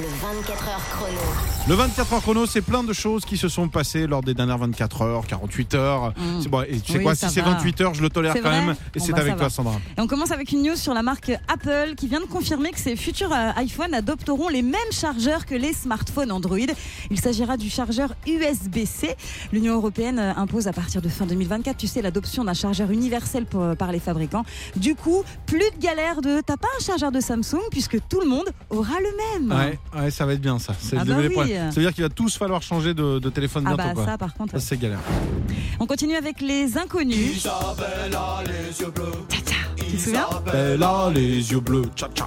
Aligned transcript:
Le 0.00 0.06
24 0.06 0.68
heures 0.68 0.80
chrono. 0.90 1.20
Le 1.68 1.74
24 1.76 2.12
heures 2.14 2.20
chrono, 2.22 2.46
c'est 2.46 2.62
plein 2.62 2.82
de 2.82 2.92
choses 2.92 3.24
qui 3.24 3.36
se 3.36 3.48
sont 3.48 3.68
passées 3.68 4.08
lors 4.08 4.22
des 4.22 4.34
dernières 4.34 4.58
24 4.58 5.02
heures, 5.02 5.26
48 5.26 5.74
heures. 5.76 6.08
Mm. 6.16 6.40
C'est 6.42 6.48
bon, 6.48 6.62
et 6.62 6.80
tu 6.80 6.92
sais 6.92 6.98
Oui, 6.98 7.04
quoi, 7.04 7.14
si 7.14 7.28
c'est 7.30 7.40
va. 7.42 7.50
28 7.52 7.80
heures, 7.82 7.94
je 7.94 8.02
le 8.02 8.10
tolère 8.10 8.34
quand 8.42 8.50
même. 8.50 8.74
Et 8.94 8.98
Bon, 8.98 9.04
c'est 9.04 9.12
bah, 9.12 9.20
avec 9.20 9.34
toi, 9.36 9.44
va. 9.44 9.50
Sandra. 9.50 9.74
Et 9.96 10.00
on 10.00 10.08
commence 10.08 10.32
avec 10.32 10.50
une 10.50 10.62
news 10.62 10.74
sur 10.74 10.94
la 10.94 11.02
marque 11.04 11.30
Apple 11.46 11.94
qui 11.96 12.08
vient 12.08 12.20
de 12.20 12.24
confirmer 12.26 12.72
que 12.72 12.80
ses 12.80 12.96
futurs 12.96 13.32
euh, 13.32 13.52
iPhones 13.62 13.94
adopteront 13.94 14.48
les 14.48 14.62
mêmes 14.62 14.74
chargeurs 14.90 15.46
que 15.46 15.54
les 15.54 15.72
smartphones 15.72 16.32
Android. 16.32 16.58
Il 17.10 17.20
s'agira 17.20 17.56
du 17.56 17.70
chargeur 17.70 18.14
USB-C. 18.26 19.14
L'Union 19.52 19.74
européenne 19.74 20.18
euh, 20.18 20.32
impose 20.36 20.66
à 20.66 20.72
partir 20.72 21.02
de 21.02 21.08
fin 21.08 21.24
2024, 21.24 21.76
tu 21.76 21.86
sais, 21.86 22.02
l'adoption 22.02 22.42
d'un 22.44 22.54
chargeur 22.54 22.90
universel 22.90 23.46
pour- 23.46 23.62
euh, 23.62 23.74
par 23.76 23.92
les 23.92 24.00
fabricants. 24.00 24.44
Du 24.74 24.96
coup, 24.96 25.22
plus 25.46 25.58
de 25.60 25.78
galère 25.80 26.20
de 26.20 26.40
t'as 26.44 26.56
pas 26.56 26.68
un 26.80 26.84
chargeur 26.84 27.12
de 27.12 27.20
Samsung 27.20 27.60
puisque 27.70 27.98
tout 28.08 28.20
le 28.20 28.26
monde 28.28 28.48
aura 28.70 28.94
le 28.98 29.46
même. 29.46 29.56
Ouais, 29.56 29.78
ouais, 30.02 30.10
ça 30.10 30.26
va 30.26 30.32
être 30.34 30.40
bien 30.40 30.58
ça. 30.58 30.74
C'est 30.80 30.96
Ah 30.98 31.04
le 31.04 31.14
bah 31.14 31.42
oui. 31.44 31.52
Ça 31.54 31.70
veut 31.76 31.82
dire 31.82 31.92
qu'il 31.94 32.02
va 32.04 32.10
tous 32.10 32.36
falloir 32.36 32.62
changer 32.62 32.94
de, 32.94 33.18
de 33.18 33.30
téléphone 33.30 33.64
Ah 33.66 33.74
bientôt. 33.74 33.88
bah 33.88 33.94
quoi. 33.94 34.04
ça 34.06 34.18
par 34.18 34.34
contre. 34.34 34.52
Ça, 34.52 34.60
c'est 34.60 34.78
galère. 34.78 34.98
On 35.80 35.86
continue 35.86 36.16
avec 36.16 36.40
les 36.40 36.76
inconnus. 36.78 37.46
Tu 39.94 40.00
te 40.00 40.04
souviens 40.06 40.26
Elle 40.52 40.82
a 40.82 41.08
les 41.14 41.52
yeux 41.52 41.60
bleus. 41.60 41.84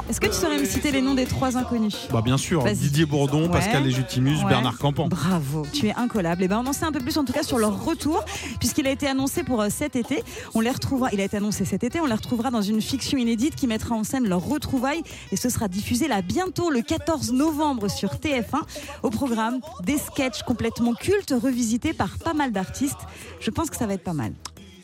Est-ce 0.10 0.22
que 0.22 0.28
tu 0.28 0.34
saurais 0.34 0.58
me 0.58 0.64
citer 0.64 0.90
les 0.92 1.02
noms 1.02 1.16
des 1.16 1.26
trois 1.26 1.58
inconnus? 1.58 2.08
Bah 2.12 2.22
bien 2.24 2.38
sûr. 2.38 2.64
Didier 2.64 3.06
Bourdon, 3.06 3.44
Ouais. 3.44 3.50
Pascal 3.50 3.84
Légitimus, 3.84 4.38
Ouais. 4.38 4.46
Bernard 4.48 4.78
Campan. 4.78 5.08
Bravo, 5.10 5.66
tu 5.74 5.88
es 5.88 5.94
incollable. 5.96 6.44
Et 6.44 6.48
ben 6.48 6.62
on 6.66 6.70
en 6.70 6.72
sait 6.74 6.86
un 6.86 6.94
peu 6.94 7.00
plus 7.00 7.18
en 7.18 7.26
tout 7.26 7.34
cas 7.34 7.44
sur 7.44 7.58
leur 7.58 7.84
retour, 7.84 8.24
puisqu'il 8.60 8.88
a 8.88 8.92
été 8.92 9.06
annoncé 9.08 9.44
pour 9.44 9.62
euh, 9.62 9.68
cet 9.70 9.98
été. 9.98 10.24
On 10.56 10.62
les 10.62 10.72
retrouvera. 10.72 11.10
Il 11.12 11.20
a 11.20 11.26
été 11.26 11.36
annoncé 11.38 11.66
cet 11.66 11.84
été. 11.84 12.00
On 12.00 12.06
les 12.06 12.14
retrouvera 12.14 12.52
dans 12.52 12.62
une 12.62 12.82
fiction 12.82 13.18
inédite 13.18 13.56
qui 13.56 13.68
mettra 13.68 13.96
en 13.96 14.06
scène 14.06 14.30
leurs 14.30 14.46
retrouvailles 14.46 15.04
et 15.34 15.36
ce 15.36 15.50
sera 15.50 15.68
diffusé 15.68 16.08
là 16.08 16.22
bientôt 16.22 16.70
le 16.70 16.82
14 16.82 17.34
novembre 17.34 17.90
sur 17.90 18.12
TF1. 18.16 18.62
Au 19.04 19.10
programme, 19.10 19.60
des 19.84 19.98
sketchs 19.98 20.44
complètement 20.44 20.94
cultes 20.94 21.34
revisités 21.44 21.92
par 21.92 22.18
pas 22.18 22.34
mal 22.34 22.54
d'artistes. 22.54 22.96
Je 23.42 23.52
pense 23.52 23.70
que 23.70 23.76
ça 23.76 23.88
va 23.88 23.94
être 23.96 24.04
pas 24.06 24.14
mal. 24.14 24.32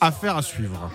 Affaire 0.02 0.36
à 0.36 0.42
suivre. 0.42 0.92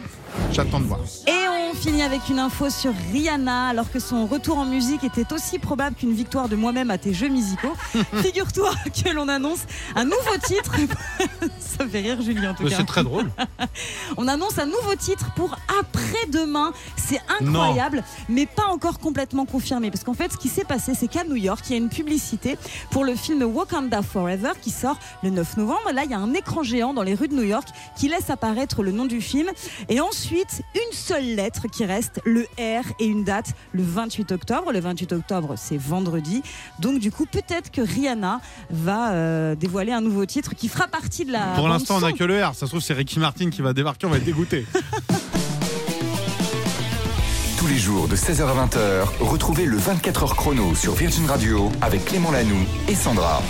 J'attends 0.53 0.81
de 0.81 0.85
voir. 0.85 1.01
Et 1.27 1.31
on 1.71 1.75
finit 1.75 2.03
avec 2.03 2.29
une 2.29 2.39
info 2.39 2.71
sur 2.71 2.93
Rihanna, 3.13 3.69
alors 3.69 3.91
que 3.91 3.99
son 3.99 4.27
retour 4.27 4.59
en 4.59 4.65
musique 4.65 5.05
était 5.05 5.33
aussi 5.33 5.59
probable 5.59 5.97
qu'une 5.97 6.13
victoire 6.13 6.49
de 6.49 6.57
moi-même 6.57 6.91
à 6.91 6.99
tes 6.99 7.13
jeux 7.13 7.29
musicaux. 7.29 7.73
Figure-toi 8.23 8.71
que 9.05 9.11
l'on 9.11 9.29
annonce 9.29 9.61
un 9.95 10.05
nouveau 10.05 10.37
titre. 10.47 10.75
Ça 11.59 11.87
fait 11.87 12.01
rire 12.01 12.21
Julien 12.23 12.53
en 12.53 12.55
tout 12.55 12.63
Mais 12.65 12.71
cas. 12.71 12.77
C'est 12.79 12.87
très 12.87 13.05
drôle. 13.05 13.31
On 14.17 14.27
annonce 14.29 14.59
un 14.59 14.67
nouveau 14.67 14.95
titre 14.97 15.33
pour 15.35 15.57
après-demain. 15.81 16.73
C'est 16.97 17.21
incroyable, 17.41 18.03
mais 18.29 18.47
pas 18.47 18.67
encore 18.67 18.99
complètement 18.99 19.45
confirmé. 19.45 19.91
Parce 19.91 20.05
qu'en 20.05 20.15
fait, 20.15 20.33
ce 20.33 20.37
qui 20.37 20.49
s'est 20.49 20.65
passé, 20.65 20.95
c'est 20.95 21.09
qu'à 21.09 21.25
New 21.25 21.37
York, 21.37 21.65
il 21.69 21.73
y 21.73 21.75
a 21.75 21.79
une 21.79 21.89
publicité 21.91 22.59
pour 22.91 23.05
le 23.05 23.15
film 23.15 23.43
Wakanda 23.43 24.03
Forever 24.03 24.53
qui 24.61 24.71
sort 24.71 24.99
le 25.23 25.31
9 25.31 25.59
novembre. 25.59 25.93
Là, 25.93 26.05
il 26.05 26.11
y 26.11 26.15
a 26.15 26.19
un 26.19 26.35
écran 26.35 26.63
géant 26.63 26.95
dans 26.95 27.03
les 27.03 27.15
rues 27.15 27.29
de 27.29 27.35
New 27.35 27.43
York 27.43 27.69
qui 27.97 28.09
laisse 28.09 28.31
apparaître 28.31 28.83
le 28.83 28.93
nom 28.93 29.05
du 29.05 29.21
film. 29.21 29.49
Et 29.89 30.01
ensuite, 30.01 30.63
une 30.75 30.93
seule 30.93 31.35
lettre 31.37 31.58
qui 31.67 31.85
reste, 31.85 32.21
le 32.25 32.43
R 32.59 32.85
et 33.01 33.07
une 33.07 33.25
date, 33.25 33.55
le 33.73 33.83
28 33.83 34.33
octobre. 34.33 34.73
Le 34.73 34.81
28 34.81 35.13
octobre, 35.13 35.55
c'est 35.57 35.79
vendredi. 35.79 36.43
Donc, 36.79 37.01
du 37.01 37.11
coup, 37.11 37.27
peut-être 37.27 37.71
que 37.71 37.81
Rihanna 37.81 38.41
va 38.71 39.13
euh, 39.13 39.55
dévoiler 39.55 39.93
un 39.93 40.01
nouveau 40.01 40.27
titre 40.27 40.55
qui 40.55 40.69
fera 40.69 40.87
partie 40.87 41.25
de 41.25 41.33
la. 41.33 41.55
Pour 41.57 41.69
l'instant, 41.69 41.97
on 41.97 42.01
n'a 42.01 42.13
que 42.13 42.25
le 42.25 42.45
R. 42.45 42.55
Ça 42.55 42.67
se 42.67 42.71
trouve, 42.71 42.81
c'est 42.81 42.95
Ricky 42.95 43.19
Martin 43.19 43.51
qui 43.51 43.63
va 43.63 43.73
débarquer, 43.73 44.07
on 44.07 44.11
va 44.11 44.19
être 44.19 44.25
dégoûté. 44.25 44.67
Tous 47.59 47.67
les 47.67 47.79
jours 47.79 48.07
de 48.07 48.15
16h 48.15 48.43
à 48.43 48.67
20h, 48.67 49.05
retrouvez 49.21 49.67
le 49.67 49.77
24 49.77 50.23
heures 50.23 50.37
chrono 50.37 50.77
sur 50.77 50.95
Virgin 50.95 51.27
Radio 51.27 51.73
avec 51.81 52.05
Clément 52.05 52.31
Lanoux 52.31 52.65
et 52.89 52.95
Sandra. 52.95 53.43